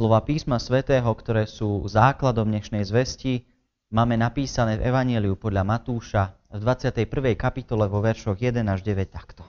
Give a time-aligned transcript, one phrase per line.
[0.00, 3.44] Slova písma svätého, ktoré sú základom dnešnej zvesti,
[3.92, 7.36] máme napísané v Evanieliu podľa Matúša v 21.
[7.36, 9.44] kapitole vo veršoch 1 až 9 takto.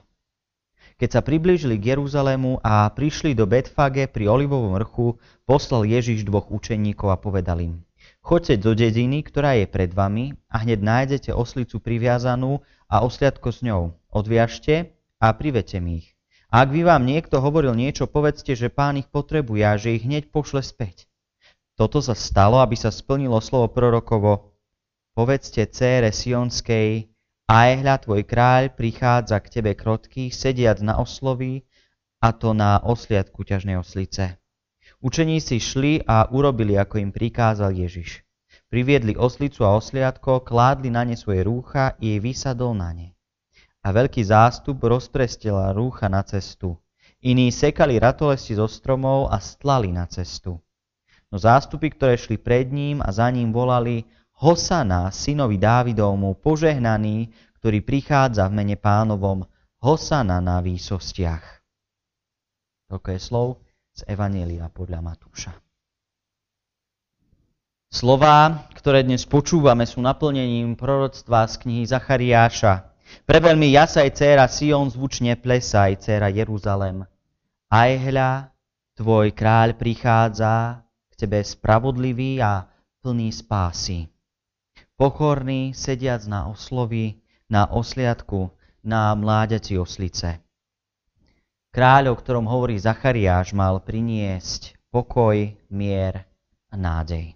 [1.00, 5.16] Keď sa priblížili k Jeruzalému a prišli do Betfage pri Olivovom vrchu,
[5.48, 7.80] poslal Ježiš dvoch učeníkov a povedal im,
[8.20, 12.60] Choďte do dediny, ktorá je pred vami a hneď nájdete oslicu priviazanú
[12.92, 13.96] a osliadko s ňou.
[14.12, 16.12] Odviažte a privete mi ich.
[16.52, 20.04] A ak by vám niekto hovoril niečo, povedzte, že pán ich potrebuje a že ich
[20.04, 21.08] hneď pošle späť.
[21.80, 24.52] Toto sa stalo, aby sa splnilo slovo prorokovo.
[25.16, 27.08] Povedzte cére Sionskej,
[27.48, 31.64] aj hľa tvoj kráľ prichádza k tebe krotký, sediac na oslovi,
[32.20, 34.36] a to na osliadku ťažnej oslice.
[35.00, 38.28] Učeníci šli a urobili, ako im prikázal Ježiš.
[38.68, 43.16] Priviedli oslicu a osliadko, kládli na ne svoje rúcha i jej vysadol na ne
[43.82, 46.78] a veľký zástup rozprestila rúcha na cestu.
[47.22, 50.58] Iní sekali ratolesti zo stromov a stlali na cestu.
[51.30, 54.06] No zástupy, ktoré šli pred ním a za ním volali
[54.42, 57.30] Hosana, synovi Dávidovmu, požehnaný,
[57.62, 59.46] ktorý prichádza v mene pánovom,
[59.78, 61.62] Hosana na výsostiach.
[62.90, 63.48] Toľko je slov
[63.94, 65.54] z Evanielia podľa Matúša.
[67.92, 72.91] Slová, ktoré dnes počúvame, sú naplnením proroctva z knihy Zachariáša,
[73.22, 77.06] Preveľmi jasaj, dcera Sion, zvučne plesaj, dcera Jeruzalem.
[77.72, 78.52] Aj hľa,
[78.98, 82.68] tvoj kráľ prichádza k tebe spravodlivý a
[83.00, 84.10] plný spásy.
[84.96, 88.52] Pokorný, sediac na oslovi, na osliadku,
[88.84, 90.42] na mláďaci oslice.
[91.72, 96.28] Kráľ, o ktorom hovorí Zachariáš, mal priniesť pokoj, mier
[96.68, 97.32] a nádej.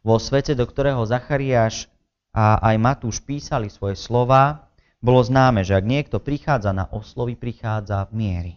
[0.00, 1.92] Vo svete, do ktorého Zachariáš
[2.38, 4.70] a aj Matúš písali svoje slova,
[5.02, 8.54] bolo známe, že ak niekto prichádza na oslovy, prichádza v miery.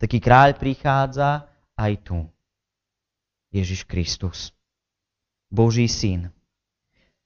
[0.00, 2.24] Taký kráľ prichádza aj tu.
[3.52, 4.56] Ježiš Kristus.
[5.52, 6.32] Boží syn.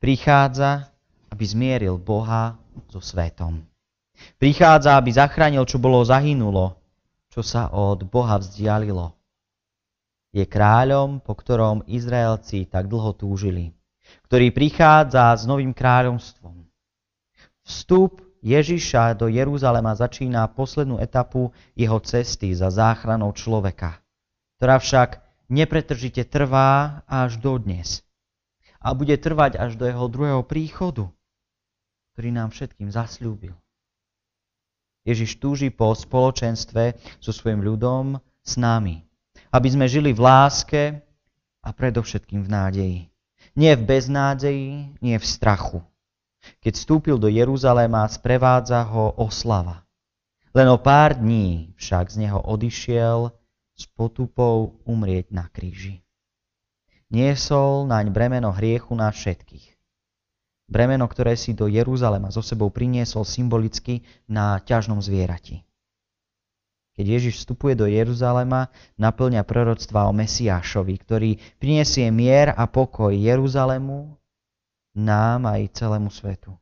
[0.03, 0.91] Prichádza,
[1.31, 2.59] aby zmieril Boha
[2.91, 3.63] so svetom.
[4.43, 6.75] Prichádza, aby zachránil, čo bolo zahynulo,
[7.31, 9.15] čo sa od Boha vzdialilo.
[10.35, 13.76] Je kráľom, po ktorom Izraelci tak dlho túžili
[14.27, 16.67] ktorý prichádza s novým kráľovstvom.
[17.67, 23.99] Vstup Ježiša do Jeruzalema začína poslednú etapu jeho cesty za záchranou človeka,
[24.59, 25.19] ktorá však
[25.51, 28.07] nepretržite trvá až do dnes
[28.79, 31.11] a bude trvať až do jeho druhého príchodu,
[32.15, 33.55] ktorý nám všetkým zasľúbil.
[35.07, 39.07] Ježiš túži po spoločenstve so svojim ľudom s nami,
[39.55, 40.83] aby sme žili v láske
[41.63, 43.01] a predovšetkým v nádeji.
[43.57, 45.81] Nie v beznádeji, nie v strachu.
[46.61, 49.83] Keď vstúpil do Jeruzaléma, sprevádza ho oslava.
[50.53, 53.33] Len o pár dní však z neho odišiel
[53.77, 56.05] s potupou umrieť na kríži.
[57.09, 59.77] Niesol naň bremeno hriechu na všetkých.
[60.67, 65.63] Bremeno, ktoré si do Jeruzalema so sebou priniesol symbolicky na ťažnom zvierati.
[66.97, 71.31] Keď Ježiš vstupuje do Jeruzalema, naplňa proroctva o Mesiášovi, ktorý
[71.61, 74.17] prinesie mier a pokoj Jeruzalému,
[74.97, 76.57] nám aj celému svetu.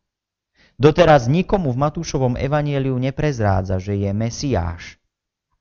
[0.74, 4.98] Doteraz nikomu v Matúšovom evanieliu neprezrádza, že je Mesiáš.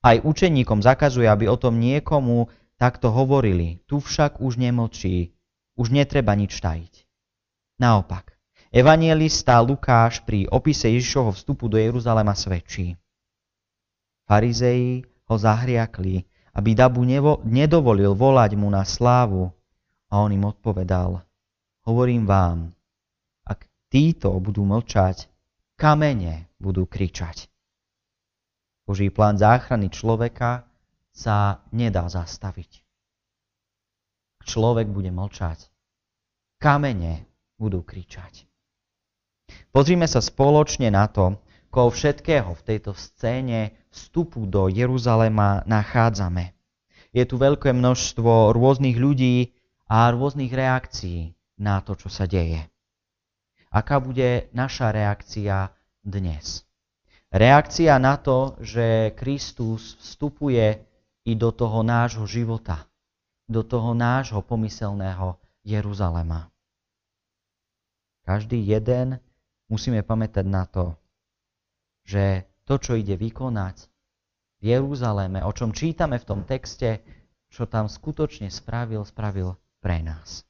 [0.01, 2.49] Aj učeníkom zakazuje, aby o tom niekomu
[2.81, 3.85] takto hovorili.
[3.85, 5.37] Tu však už nemlčí,
[5.77, 7.05] už netreba nič tajiť.
[7.77, 8.33] Naopak,
[8.73, 12.97] evangelista Lukáš pri opise Ježišovho vstupu do Jeruzalema svedčí.
[14.23, 16.23] Farizeji ho zahriakli,
[16.53, 19.51] aby Dabu nevo- nedovolil volať mu na slávu.
[20.13, 21.25] A on im odpovedal,
[21.89, 22.69] hovorím vám,
[23.49, 25.25] ak títo budú mlčať,
[25.73, 27.49] kamene budú kričať.
[28.85, 30.69] Boží plán záchrany človeka
[31.09, 32.85] sa nedá zastaviť.
[34.43, 35.71] Človek bude mlčať.
[36.59, 37.25] Kamene
[37.57, 38.45] budú kričať.
[39.71, 41.41] Pozrime sa spoločne na to,
[41.73, 46.53] všetkého v tejto scéne vstupu do Jeruzalema nachádzame.
[47.13, 49.53] Je tu veľké množstvo rôznych ľudí
[49.89, 52.61] a rôznych reakcií na to, čo sa deje.
[53.73, 55.73] Aká bude naša reakcia
[56.05, 56.61] dnes?
[57.33, 60.77] Reakcia na to, že Kristus vstupuje
[61.25, 62.85] i do toho nášho života,
[63.49, 66.53] do toho nášho pomyselného Jeruzalema.
[68.23, 69.17] Každý jeden
[69.65, 70.93] musíme pamätať na to,
[72.03, 73.87] že to, čo ide vykonať
[74.63, 77.03] v Jeruzaléme, o čom čítame v tom texte,
[77.51, 80.47] čo tam skutočne spravil, spravil pre nás.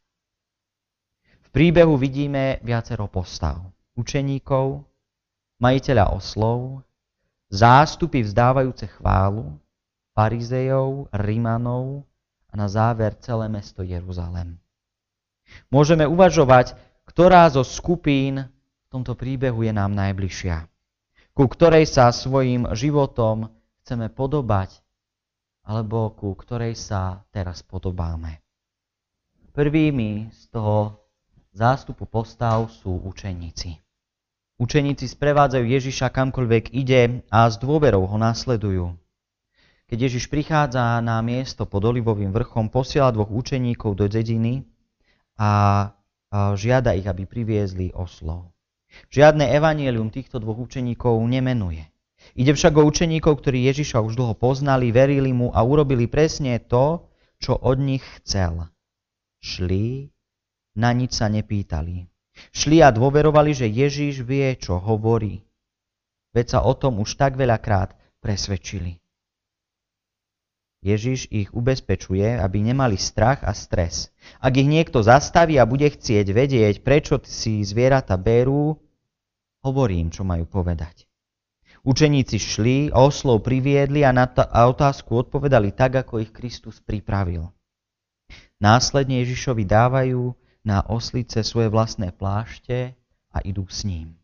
[1.43, 3.61] V príbehu vidíme viacero postav.
[3.93, 4.85] Učeníkov,
[5.61, 6.81] majiteľa oslov,
[7.49, 9.57] zástupy vzdávajúce chválu,
[10.17, 12.05] farizejov, rimanov
[12.49, 14.57] a na záver celé mesto Jeruzalem.
[15.69, 16.73] Môžeme uvažovať,
[17.05, 20.69] ktorá zo skupín v tomto príbehu je nám najbližšia,
[21.33, 23.49] ku ktorej sa svojim životom
[23.81, 24.79] chceme podobať,
[25.65, 28.39] alebo ku ktorej sa teraz podobáme.
[29.53, 31.01] Prvými z toho
[31.57, 33.81] zástupu postav sú učeníci.
[34.61, 38.93] Učeníci sprevádzajú Ježiša kamkoľvek ide a s dôverou ho nasledujú.
[39.89, 44.69] Keď Ježiš prichádza na miesto pod Olivovým vrchom, posiela dvoch učeníkov do dediny
[45.37, 45.89] a
[46.53, 48.52] žiada ich, aby priviezli oslov.
[49.13, 51.85] Žiadne evanielium týchto dvoch učeníkov nemenuje.
[52.33, 57.03] Ide však o učeníkov, ktorí Ježiša už dlho poznali, verili mu a urobili presne to,
[57.37, 58.71] čo od nich chcel.
[59.43, 60.07] Šli,
[60.79, 62.07] na nič sa nepýtali.
[62.55, 65.43] Šli a dôverovali, že Ježiš vie, čo hovorí.
[66.33, 67.93] Veď sa o tom už tak veľakrát
[68.23, 69.02] presvedčili.
[70.83, 74.11] Ježiš ich ubezpečuje, aby nemali strach a stres.
[74.43, 78.75] Ak ich niekto zastaví a bude chcieť vedieť, prečo si zvieratá berú,
[79.63, 81.07] hovorí im, čo majú povedať.
[81.87, 87.47] Učeníci šli, oslov priviedli a na otázku odpovedali tak, ako ich Kristus pripravil.
[88.59, 92.95] Následne Ježišovi dávajú na oslice svoje vlastné plášte
[93.31, 94.15] a idú s ním.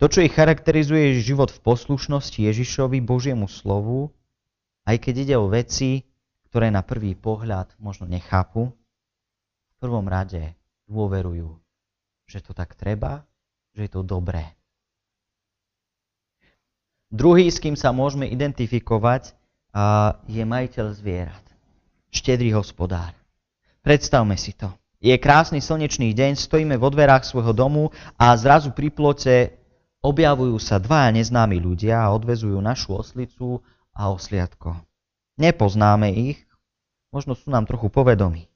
[0.00, 4.15] To, čo ich charakterizuje, je život v poslušnosti Ježišovi, Božiemu slovu,
[4.86, 6.06] aj keď ide o veci,
[6.48, 10.54] ktoré na prvý pohľad možno nechápu, v prvom rade
[10.86, 11.58] dôverujú,
[12.24, 13.26] že to tak treba,
[13.74, 14.56] že je to dobré.
[17.12, 19.36] Druhý, s kým sa môžeme identifikovať,
[20.26, 21.44] je majiteľ zvierat.
[22.08, 23.12] Štedrý hospodár.
[23.84, 24.72] Predstavme si to.
[24.98, 29.52] Je krásny slnečný deň, stojíme vo dverách svojho domu a zrazu pri ploce
[30.00, 33.60] objavujú sa dvaja neznámi ľudia a odvezujú našu oslicu
[33.96, 34.76] a osliadko.
[35.40, 36.38] Nepoznáme ich,
[37.08, 38.46] možno sú nám trochu povedomí.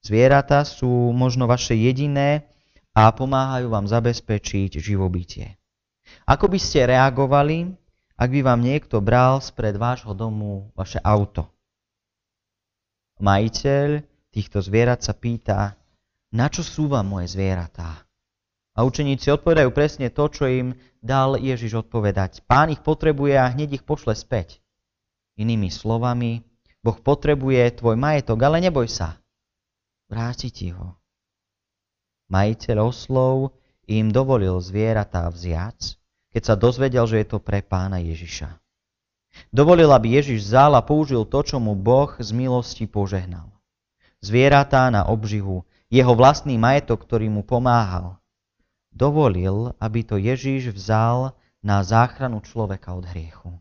[0.00, 2.48] Zvieratá sú možno vaše jediné
[2.96, 5.56] a pomáhajú vám zabezpečiť živobytie.
[6.24, 7.72] Ako by ste reagovali,
[8.16, 11.48] ak by vám niekto bral spred vášho domu vaše auto?
[13.20, 15.78] Majiteľ týchto zvierat sa pýta,
[16.34, 18.04] na čo sú vám moje zvieratá?
[18.74, 22.42] A učeníci odpovedajú presne to, čo im dal Ježiš odpovedať.
[22.42, 24.58] Pán ich potrebuje a hneď ich pošle späť.
[25.38, 26.42] Inými slovami,
[26.82, 29.22] Boh potrebuje tvoj majetok, ale neboj sa.
[30.10, 30.98] Vráti ti ho.
[32.34, 33.54] Majiteľ oslov
[33.86, 35.78] im dovolil zvieratá vziac,
[36.34, 38.58] keď sa dozvedel, že je to pre pána Ježiša.
[39.54, 43.54] Dovolil, aby Ježiš vzal a použil to, čo mu Boh z milosti požehnal.
[44.18, 48.18] Zvieratá na obživu, jeho vlastný majetok, ktorý mu pomáhal
[48.94, 53.58] dovolil, aby to Ježíš vzal na záchranu človeka od hriechu.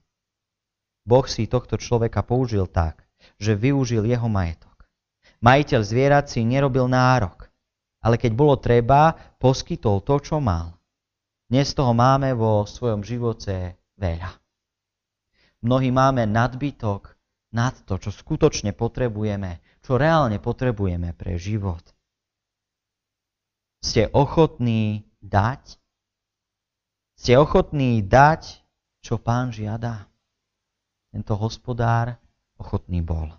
[1.04, 3.04] Boh si tohto človeka použil tak,
[3.42, 4.88] že využil jeho majetok.
[5.44, 7.52] Majiteľ zvierat si nerobil nárok,
[8.00, 10.80] ale keď bolo treba, poskytol to, čo mal.
[11.52, 14.32] Dnes toho máme vo svojom živote veľa.
[15.64, 17.16] Mnohí máme nadbytok
[17.56, 21.84] nad to, čo skutočne potrebujeme, čo reálne potrebujeme pre život.
[23.84, 25.80] Ste ochotní dať?
[27.16, 28.60] Ste ochotní dať,
[29.00, 30.12] čo pán žiada?
[31.16, 32.20] Tento hospodár
[32.60, 33.32] ochotný bol.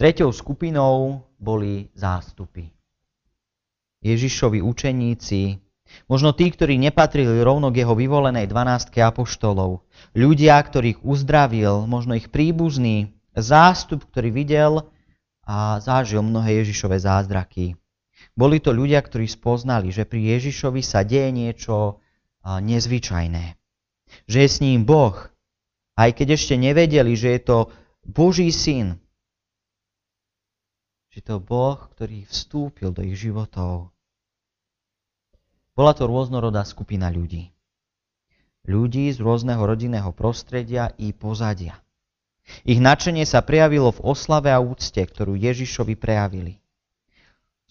[0.00, 2.70] Treťou skupinou boli zástupy.
[4.02, 5.62] Ježišovi učeníci,
[6.10, 9.86] možno tí, ktorí nepatrili rovno k jeho vyvolenej 12 apoštolov,
[10.16, 14.72] ľudia, ktorých uzdravil, možno ich príbuzný, zástup, ktorý videl
[15.46, 17.78] a zažil mnohé Ježišové zázraky.
[18.32, 22.00] Boli to ľudia, ktorí spoznali, že pri Ježišovi sa deje niečo
[22.46, 23.44] nezvyčajné.
[24.28, 25.14] Že je s ním Boh.
[25.92, 27.58] Aj keď ešte nevedeli, že je to
[28.06, 28.96] Boží syn.
[31.12, 33.92] Že to Boh, ktorý vstúpil do ich životov.
[35.76, 37.52] Bola to rôznorodá skupina ľudí.
[38.62, 41.82] Ľudí z rôzneho rodinného prostredia i pozadia.
[42.62, 46.61] Ich nadšenie sa prejavilo v oslave a úcte, ktorú Ježišovi prejavili.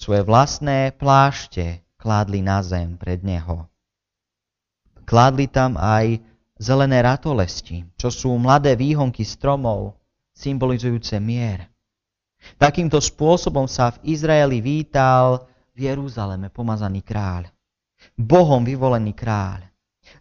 [0.02, 3.70] Svoje vlastné plášte kládli na zem pred neho.
[5.06, 6.18] Kládli tam aj
[6.58, 9.94] zelené ratolesti, čo sú mladé výhonky stromov,
[10.34, 11.70] symbolizujúce mier.
[12.58, 15.46] Takýmto spôsobom sa v Izraeli vítal
[15.78, 17.54] v Jeruzaleme pomazaný kráľ.
[18.18, 19.70] Bohom vyvolený kráľ.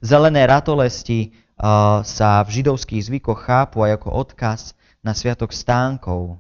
[0.05, 6.37] Zelené ratolesti uh, sa v židovských zvykoch chápu aj ako odkaz na sviatok stánkov,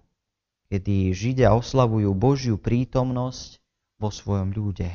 [0.70, 3.58] kedy Židia oslavujú Božiu prítomnosť
[3.98, 4.88] vo svojom ľude.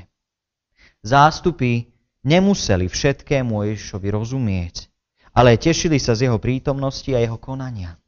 [1.03, 1.91] Zástupy
[2.23, 4.87] nemuseli všetkému Ježišovi rozumieť,
[5.35, 7.99] ale tešili sa z jeho prítomnosti a jeho konania.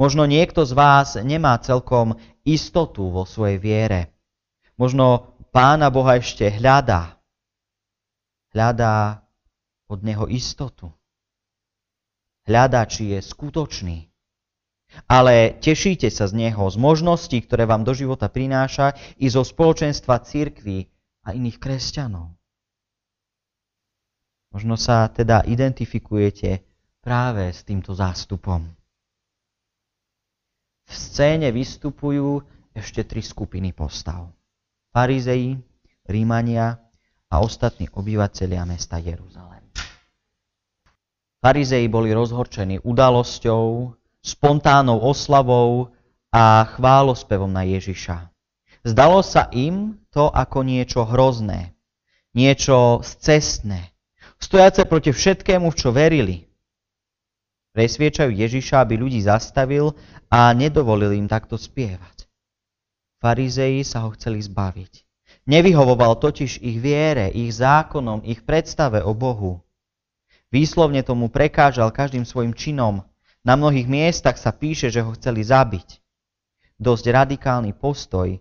[0.00, 4.00] Možno niekto z vás nemá celkom istotu vo svojej viere.
[4.80, 7.16] Možno Pána Boha ešte hľadá.
[8.52, 9.24] Hľadá
[9.88, 10.92] od Neho istotu.
[12.44, 14.04] Hľadá, či je skutočný.
[15.06, 20.24] Ale tešíte sa z Neho, z možností, ktoré vám do života prináša, i zo spoločenstva
[20.24, 20.88] církvy
[21.26, 22.32] a iných kresťanov.
[24.56, 26.64] Možno sa teda identifikujete
[27.04, 28.64] práve s týmto zástupom.
[30.86, 32.40] V scéne vystupujú
[32.72, 34.30] ešte tri skupiny postav.
[34.94, 35.58] Farizei,
[36.06, 36.78] Rímania
[37.28, 39.66] a ostatní obyvateľia mesta Jeruzalém.
[41.42, 43.92] Farizei boli rozhorčení udalosťou,
[44.26, 45.94] spontánnou oslavou
[46.34, 48.26] a chválospevom na Ježiša.
[48.82, 51.78] Zdalo sa im to ako niečo hrozné,
[52.34, 53.94] niečo scestné,
[54.42, 56.36] stojace proti všetkému, v čo verili.
[57.76, 59.94] Presviečajú Ježiša, aby ľudí zastavil
[60.32, 62.26] a nedovolil im takto spievať.
[63.20, 65.06] Farizei sa ho chceli zbaviť.
[65.46, 69.62] Nevyhovoval totiž ich viere, ich zákonom, ich predstave o Bohu.
[70.50, 73.02] Výslovne tomu prekážal každým svojim činom.
[73.46, 76.02] Na mnohých miestach sa píše, že ho chceli zabiť.
[76.82, 78.34] Dosť radikálny postoj,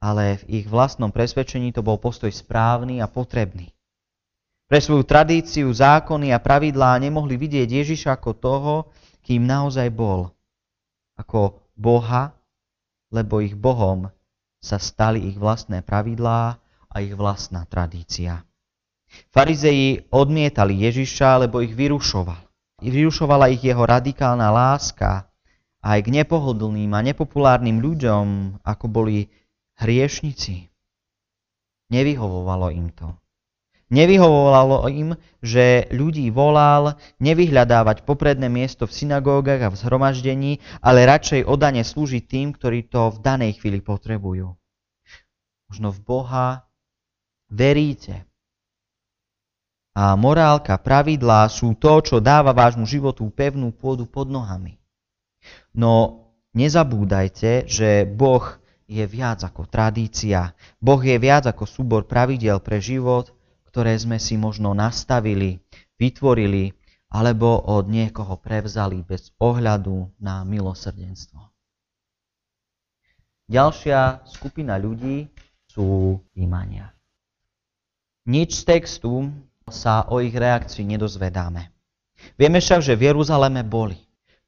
[0.00, 3.68] ale v ich vlastnom presvedčení to bol postoj správny a potrebný.
[4.64, 8.74] Pre svoju tradíciu, zákony a pravidlá nemohli vidieť Ježiša ako toho,
[9.20, 10.32] kým naozaj bol.
[11.20, 12.32] Ako Boha,
[13.12, 14.08] lebo ich Bohom
[14.56, 16.56] sa stali ich vlastné pravidlá
[16.88, 18.40] a ich vlastná tradícia.
[19.34, 22.49] Farizeji odmietali Ježiša, lebo ich vyrušoval.
[22.80, 25.28] Vyrušovala ich jeho radikálna láska
[25.80, 29.28] aj k nepohodlným a nepopulárnym ľuďom, ako boli
[29.80, 30.68] hriešnici.
[31.92, 33.16] Nevyhovovalo im to.
[33.90, 41.42] Nevyhovovalo im, že ľudí volal nevyhľadávať popredné miesto v synagógach a v zhromaždení, ale radšej
[41.42, 44.54] odane slúžiť tým, ktorí to v danej chvíli potrebujú.
[45.66, 46.70] Možno v Boha
[47.50, 48.29] veríte.
[50.00, 54.80] A morálka, pravidlá sú to, čo dáva vášmu životu pevnú pôdu pod nohami.
[55.76, 56.24] No
[56.56, 58.56] nezabúdajte, že Boh
[58.88, 60.56] je viac ako tradícia.
[60.80, 63.28] Boh je viac ako súbor pravidel pre život,
[63.68, 65.60] ktoré sme si možno nastavili,
[66.00, 66.72] vytvorili
[67.12, 71.44] alebo od niekoho prevzali bez ohľadu na milosrdenstvo.
[73.52, 75.28] Ďalšia skupina ľudí
[75.68, 76.88] sú Rímania.
[78.24, 79.28] Nič z textu
[79.74, 81.70] sa o ich reakcii nedozvedáme.
[82.36, 83.98] Vieme však, že v Jeruzaleme boli.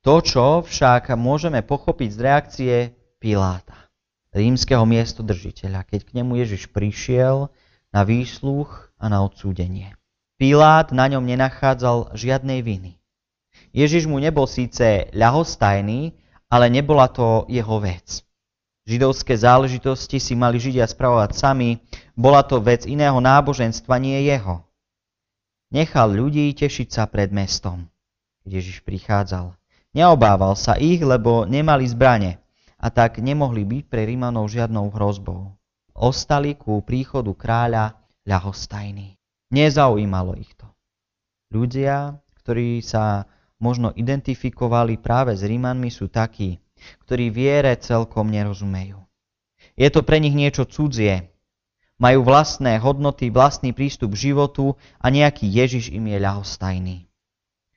[0.02, 2.75] To, čo však môžeme pochopiť z reakcie
[3.23, 3.87] Piláta,
[4.35, 7.47] rímskeho miestodržiteľa, keď k nemu Ježiš prišiel
[7.95, 9.95] na výsluch a na odsúdenie.
[10.43, 12.99] Pilát na ňom nenachádzal žiadnej viny.
[13.71, 16.19] Ježiš mu nebol síce ľahostajný,
[16.50, 18.26] ale nebola to jeho vec.
[18.83, 21.79] Židovské záležitosti si mali Židia spravovať sami,
[22.19, 24.67] bola to vec iného náboženstva, nie jeho.
[25.73, 27.88] Nechal ľudí tešiť sa pred mestom,
[28.45, 29.57] keď Ježiš prichádzal.
[29.97, 32.37] Neobával sa ich, lebo nemali zbrane
[32.76, 35.57] a tak nemohli byť pre Rímanov žiadnou hrozbou.
[35.97, 37.97] Ostali ku príchodu kráľa
[38.29, 39.17] ľahostajní.
[39.49, 40.69] Nezaujímalo ich to.
[41.57, 43.25] Ľudia, ktorí sa
[43.57, 46.61] možno identifikovali práve s Rímanmi, sú takí,
[47.09, 49.00] ktorí viere celkom nerozumejú.
[49.73, 51.32] Je to pre nich niečo cudzie.
[52.03, 56.97] Majú vlastné hodnoty, vlastný prístup k životu a nejaký Ježiš im je ľahostajný.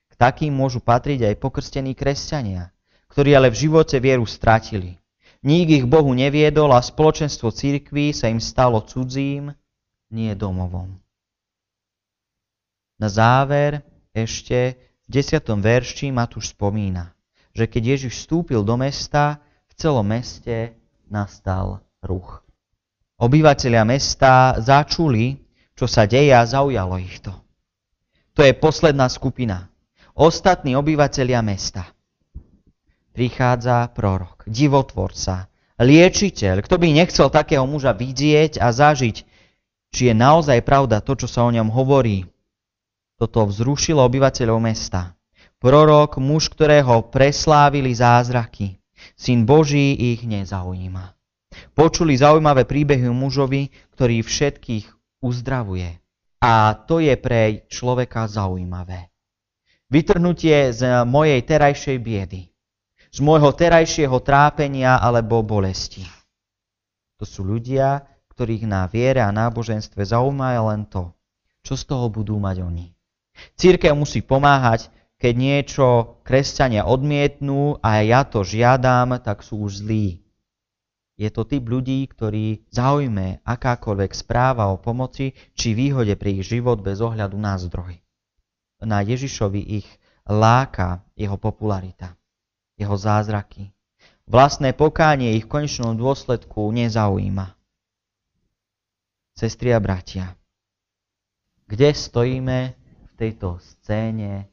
[0.09, 2.73] K takým môžu patriť aj pokrstení kresťania,
[3.13, 4.97] ktorí ale v živote vieru stratili.
[5.45, 9.53] Nik ich Bohu neviedol a spoločenstvo církví sa im stalo cudzím
[10.09, 10.97] nie domovom.
[12.95, 13.83] Na záver
[14.15, 15.43] ešte v 10.
[15.59, 17.13] verši Matúš spomína,
[17.51, 20.73] že keď Ježiš vstúpil do mesta, v celom meste
[21.11, 22.44] nastal ruch.
[23.15, 25.39] Obyvatelia mesta začuli,
[25.71, 27.31] čo sa deje a zaujalo ich to.
[28.35, 29.71] To je posledná skupina.
[30.11, 31.87] Ostatní obyvatelia mesta.
[33.15, 35.47] Prichádza prorok, divotvorca,
[35.79, 39.23] liečiteľ, kto by nechcel takého muža vidieť a zažiť,
[39.95, 42.27] či je naozaj pravda to, čo sa o ňom hovorí.
[43.15, 45.15] Toto vzrušilo obyvateľov mesta.
[45.63, 48.75] Prorok, muž, ktorého preslávili zázraky.
[49.15, 51.14] Syn Boží ich nezaujíma.
[51.75, 54.85] Počuli zaujímavé príbehy mužovi, ktorý všetkých
[55.19, 55.99] uzdravuje.
[56.39, 59.11] A to je pre človeka zaujímavé.
[59.91, 62.47] Vytrhnutie z mojej terajšej biedy.
[63.11, 66.07] Z môjho terajšieho trápenia alebo bolesti.
[67.19, 71.11] To sú ľudia, ktorých na viere a náboženstve zaujíma len to,
[71.63, 72.91] čo z toho budú mať oni.
[73.55, 75.87] Církev musí pomáhať keď niečo
[76.27, 80.24] kresťania odmietnú a ja to žiadam, tak sú už zlí.
[81.15, 86.83] Je to typ ľudí, ktorí zaujme akákoľvek správa o pomoci či výhode pre ich život
[86.83, 87.95] bez ohľadu na zdroj.
[88.83, 89.87] Na Ježišovi ich
[90.27, 92.19] láka jeho popularita,
[92.75, 93.71] jeho zázraky.
[94.27, 97.55] Vlastné pokánie ich v konečnom dôsledku nezaujíma.
[99.39, 100.35] Sestri a bratia,
[101.67, 104.51] kde stojíme v tejto scéne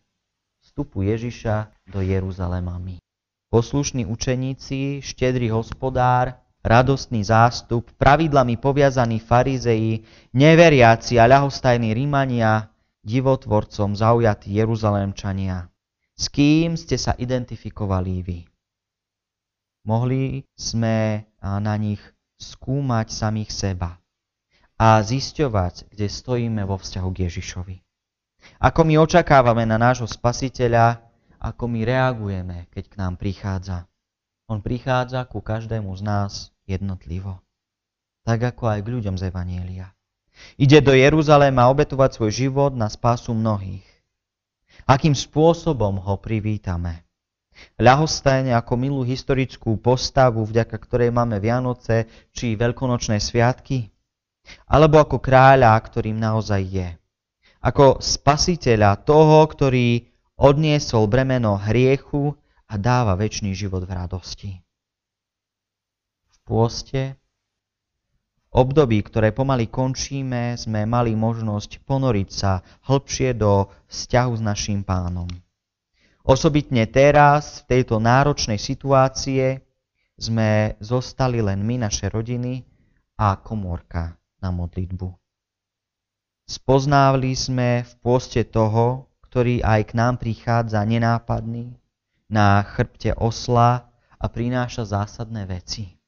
[0.63, 3.03] vstupu Ježiša do Jeruzalema my?
[3.51, 12.71] Poslušní učeníci, štedrý hospodár, radostný zástup, pravidlami poviazaní farizeji, neveriaci a ľahostajní Rímania,
[13.03, 15.67] divotvorcom zaujatí Jeruzalémčania.
[16.15, 18.39] S kým ste sa identifikovali vy?
[19.83, 21.99] Mohli sme na nich
[22.39, 23.99] skúmať samých seba
[24.79, 27.77] a zisťovať, kde stojíme vo vzťahu k Ježišovi.
[28.63, 31.03] Ako my očakávame na nášho spasiteľa,
[31.43, 33.91] ako my reagujeme, keď k nám prichádza.
[34.47, 36.33] On prichádza ku každému z nás
[36.67, 37.43] jednotlivo.
[38.23, 39.91] Tak ako aj k ľuďom z Evanielia.
[40.57, 43.85] Ide do Jeruzaléma obetovať svoj život na spásu mnohých.
[44.87, 47.05] Akým spôsobom ho privítame?
[47.77, 53.93] Ľahostajne ako milú historickú postavu, vďaka ktorej máme Vianoce či veľkonočné sviatky?
[54.67, 56.89] Alebo ako kráľa, ktorým naozaj je?
[57.63, 62.35] Ako spasiteľa toho, ktorý odniesol bremeno hriechu
[62.67, 64.53] a dáva väčší život v radosti
[66.53, 67.17] pôste.
[68.53, 74.85] V období, ktoré pomaly končíme, sme mali možnosť ponoriť sa hlbšie do vzťahu s našim
[74.85, 75.25] pánom.
[76.21, 79.65] Osobitne teraz, v tejto náročnej situácie,
[80.21, 82.61] sme zostali len my, naše rodiny
[83.17, 85.09] a komórka na modlitbu.
[86.45, 91.73] Spoznávali sme v pôste toho, ktorý aj k nám prichádza nenápadný,
[92.29, 93.89] na chrbte osla
[94.21, 96.02] a prináša zásadné veci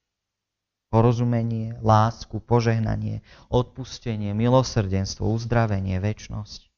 [0.95, 6.71] porozumenie, lásku, požehnanie, odpustenie, milosrdenstvo, uzdravenie, väčnosť.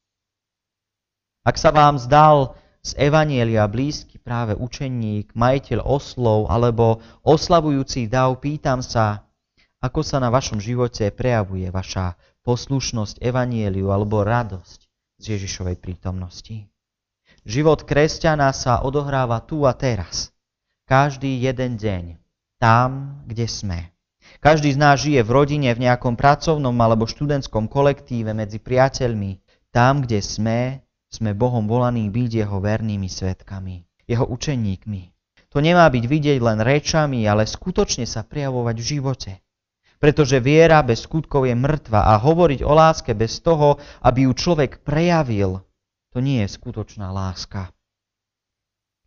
[1.45, 8.81] Ak sa vám zdal z Evanielia blízky práve učeník, majiteľ oslov alebo oslavujúci dav, pýtam
[8.81, 9.21] sa,
[9.85, 14.79] ako sa na vašom živote prejavuje vaša poslušnosť Evanieliu alebo radosť
[15.21, 16.65] z Ježišovej prítomnosti.
[17.45, 20.33] Život kresťana sa odohráva tu a teraz.
[20.89, 22.17] Každý jeden deň.
[22.57, 23.96] Tam, kde sme.
[24.37, 29.41] Každý z nás žije v rodine, v nejakom pracovnom alebo študentskom kolektíve medzi priateľmi.
[29.73, 35.01] Tam, kde sme, sme Bohom volaní byť jeho vernými svetkami, jeho učeníkmi.
[35.49, 39.31] To nemá byť vidieť len rečami, ale skutočne sa prijavovať v živote.
[39.97, 44.85] Pretože viera bez skutkov je mŕtva a hovoriť o láske bez toho, aby ju človek
[44.85, 45.65] prejavil,
[46.13, 47.73] to nie je skutočná láska.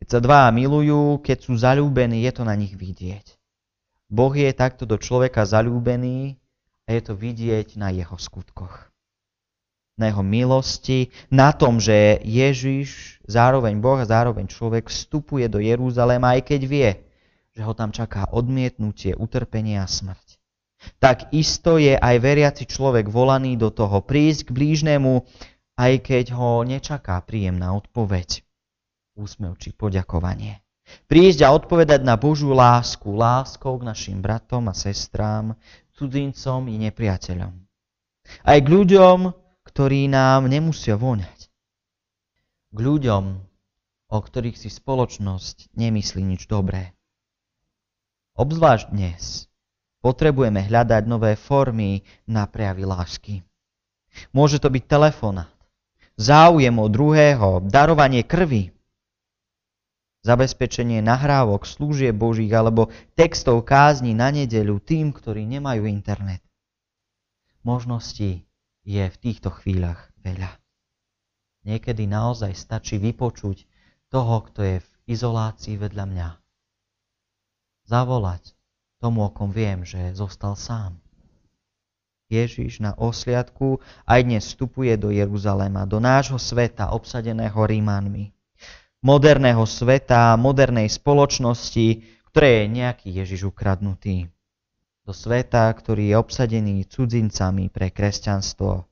[0.02, 3.39] Keď sa dva milujú, keď sú zalúbení, je to na nich vidieť.
[4.10, 6.34] Boh je takto do človeka zalúbený
[6.90, 8.90] a je to vidieť na jeho skutkoch.
[9.94, 16.34] Na jeho milosti, na tom, že Ježiš, zároveň Boh a zároveň človek, vstupuje do Jeruzaléma,
[16.34, 16.90] aj keď vie,
[17.54, 20.42] že ho tam čaká odmietnutie, utrpenie a smrť.
[20.98, 25.22] Tak isto je aj veriaci človek volaný do toho prísť k blížnemu,
[25.76, 28.42] aj keď ho nečaká príjemná odpoveď,
[29.14, 30.59] úsmev či poďakovanie.
[31.10, 35.58] Prísť a odpovedať na Božú lásku, láskou k našim bratom a sestrám,
[35.98, 37.52] cudzincom i nepriateľom.
[38.46, 39.34] Aj k ľuďom,
[39.66, 41.50] ktorí nám nemusia voňať.
[42.70, 43.24] K ľuďom,
[44.10, 46.94] o ktorých si spoločnosť nemyslí nič dobré.
[48.38, 49.50] Obzvlášť dnes
[50.00, 53.34] potrebujeme hľadať nové formy na prejavy lásky.
[54.34, 55.54] Môže to byť telefonát,
[56.18, 58.74] záujem o druhého, darovanie krvi,
[60.20, 66.44] zabezpečenie nahrávok, slúžie Božích alebo textov kázni na nedeľu tým, ktorí nemajú internet.
[67.64, 68.44] Možností
[68.84, 70.60] je v týchto chvíľach veľa.
[71.64, 73.68] Niekedy naozaj stačí vypočuť
[74.08, 76.28] toho, kto je v izolácii vedľa mňa.
[77.88, 78.56] Zavolať
[79.00, 81.00] tomu, o kom viem, že zostal sám.
[82.30, 88.30] Ježiš na osliadku aj dnes vstupuje do Jeruzalema, do nášho sveta obsadeného Rímanmi
[89.00, 94.28] moderného sveta, modernej spoločnosti, ktoré je nejaký Ježiš ukradnutý.
[95.08, 98.84] Do sveta, ktorý je obsadený cudzincami pre kresťanstvo.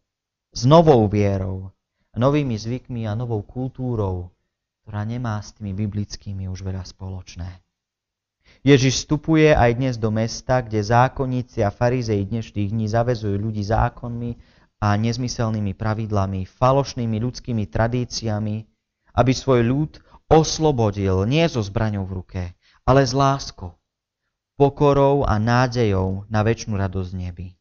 [0.50, 1.70] S novou vierou,
[2.18, 4.34] novými zvykmi a novou kultúrou,
[4.82, 7.62] ktorá nemá s tými biblickými už veľa spoločné.
[8.66, 14.34] Ježiš vstupuje aj dnes do mesta, kde zákonníci a farizei dnešných dní zavezujú ľudí zákonmi
[14.82, 18.66] a nezmyselnými pravidlami, falošnými ľudskými tradíciami,
[19.18, 19.98] aby svoj ľud
[20.30, 22.42] oslobodil nie so zbraňou v ruke,
[22.86, 23.74] ale s láskou,
[24.54, 27.58] pokorou a nádejou na väčšinu radosť nebi.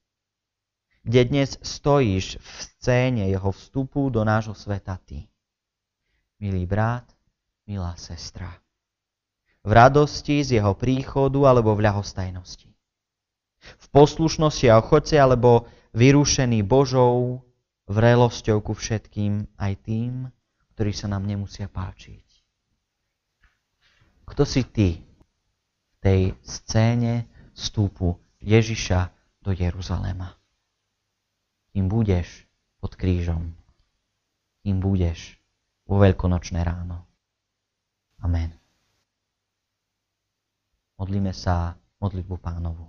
[1.02, 5.26] Kde dnes stojíš v scéne jeho vstupu do nášho sveta ty.
[6.38, 7.10] Milý brat,
[7.66, 8.54] milá sestra.
[9.66, 12.70] V radosti z jeho príchodu alebo v ľahostajnosti.
[13.58, 15.66] V poslušnosti a ochote alebo
[15.98, 17.42] vyrušený Božou
[17.88, 20.28] vrelosťou ku všetkým, aj tým,
[20.78, 22.22] ktorí sa nám nemusia páčiť.
[24.30, 27.26] Kto si ty v tej scéne
[27.58, 28.14] vstupu
[28.46, 29.10] Ježiša
[29.42, 30.38] do Jeruzalema?
[31.74, 32.46] Kým budeš
[32.78, 33.58] pod krížom?
[34.62, 35.42] Kým budeš
[35.90, 37.10] vo veľkonočné ráno?
[38.22, 38.54] Amen.
[41.02, 42.86] Modlíme sa modlitbu pánovu.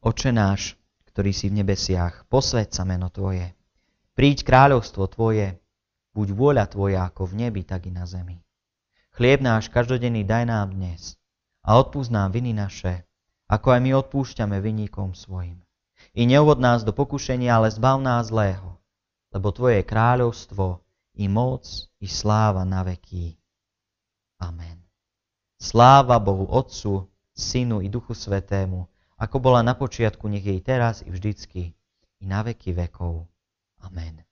[0.00, 0.80] Oče náš,
[1.12, 3.52] ktorý si v nebesiach, posved sa meno Tvoje.
[4.16, 5.61] Príď kráľovstvo Tvoje,
[6.12, 8.40] buď vôľa Tvoja ako v nebi, tak i na zemi.
[9.12, 11.20] Chlieb náš každodenný daj nám dnes
[11.60, 13.04] a odpúsť nám viny naše,
[13.48, 15.60] ako aj my odpúšťame vinníkom svojim.
[16.16, 18.80] I neuvod nás do pokušenia, ale zbav nás zlého,
[19.32, 20.80] lebo Tvoje je kráľovstvo,
[21.12, 21.68] i moc,
[22.00, 23.36] i sláva na veky.
[24.40, 24.80] Amen.
[25.60, 28.88] Sláva Bohu Otcu, Synu i Duchu Svetému,
[29.20, 31.76] ako bola na počiatku, nech jej teraz i vždycky,
[32.18, 33.28] i na veky vekov.
[33.84, 34.24] Amen.